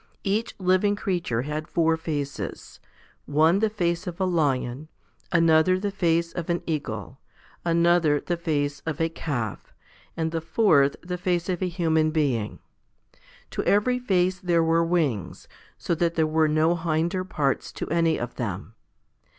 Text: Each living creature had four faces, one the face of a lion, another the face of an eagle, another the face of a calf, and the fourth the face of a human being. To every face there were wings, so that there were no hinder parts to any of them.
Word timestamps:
Each 0.23 0.55
living 0.57 0.95
creature 0.95 1.43
had 1.43 1.67
four 1.67 1.95
faces, 1.95 2.79
one 3.27 3.59
the 3.59 3.69
face 3.69 4.07
of 4.07 4.19
a 4.19 4.25
lion, 4.25 4.87
another 5.31 5.79
the 5.79 5.91
face 5.91 6.31
of 6.33 6.49
an 6.49 6.63
eagle, 6.65 7.19
another 7.63 8.19
the 8.19 8.35
face 8.35 8.79
of 8.87 8.99
a 8.99 9.09
calf, 9.09 9.71
and 10.17 10.31
the 10.31 10.41
fourth 10.41 10.95
the 11.03 11.19
face 11.19 11.49
of 11.49 11.61
a 11.61 11.67
human 11.67 12.09
being. 12.09 12.57
To 13.51 13.63
every 13.65 13.99
face 13.99 14.39
there 14.39 14.63
were 14.63 14.83
wings, 14.83 15.47
so 15.77 15.93
that 15.93 16.15
there 16.15 16.25
were 16.25 16.47
no 16.47 16.75
hinder 16.75 17.23
parts 17.23 17.71
to 17.73 17.87
any 17.89 18.19
of 18.19 18.37
them. 18.37 18.73